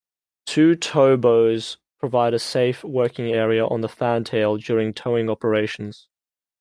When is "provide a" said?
1.99-2.39